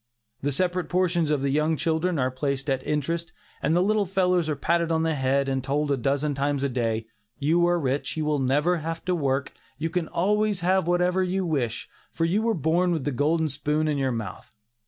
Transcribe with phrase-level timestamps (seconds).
[0.41, 4.49] The separate portions of the young children are placed at interest, and the little fellows
[4.49, 7.05] are patted on the head, and told a dozen times a day,
[7.37, 11.45] "you are rich; you will never have to work, you can always have whatever you
[11.45, 14.55] wish, for you were born with a golden spoon in your mouth."